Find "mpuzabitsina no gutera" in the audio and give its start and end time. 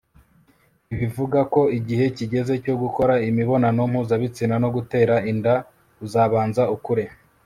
3.91-5.15